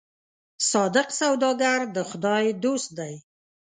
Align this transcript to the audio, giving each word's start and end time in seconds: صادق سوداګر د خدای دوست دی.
صادق 0.71 1.07
سوداګر 1.21 1.79
د 1.95 1.97
خدای 2.09 2.45
دوست 2.63 2.89
دی. 2.99 3.13